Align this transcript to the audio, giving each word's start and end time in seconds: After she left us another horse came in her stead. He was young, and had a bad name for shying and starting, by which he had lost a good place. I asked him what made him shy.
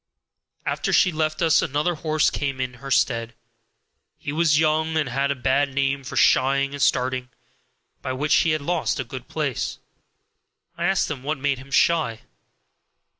After 0.65 0.91
she 0.91 1.11
left 1.11 1.43
us 1.43 1.61
another 1.61 1.93
horse 1.93 2.31
came 2.31 2.59
in 2.59 2.73
her 2.81 2.89
stead. 2.89 3.35
He 4.17 4.31
was 4.31 4.57
young, 4.57 4.97
and 4.97 5.07
had 5.07 5.29
a 5.29 5.35
bad 5.35 5.75
name 5.75 6.03
for 6.03 6.17
shying 6.17 6.73
and 6.73 6.81
starting, 6.81 7.29
by 8.01 8.13
which 8.13 8.37
he 8.37 8.49
had 8.49 8.61
lost 8.61 8.99
a 8.99 9.03
good 9.03 9.27
place. 9.27 9.77
I 10.75 10.85
asked 10.85 11.11
him 11.11 11.21
what 11.21 11.37
made 11.37 11.59
him 11.59 11.69
shy. 11.69 12.21